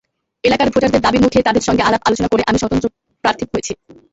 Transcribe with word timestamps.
এলাকার 0.43 0.71
ভোটারদের 0.73 1.01
দাবির 1.01 1.23
মুখে, 1.23 1.39
তাঁদের 1.41 1.65
সঙ্গে 1.67 1.83
আলাপ-আলোচনা 1.83 2.29
করে 2.31 2.43
আমি 2.47 2.57
স্বতন্ত্র 2.59 2.87
প্রার্থী 3.23 3.43
হয়েছি। 3.45 3.73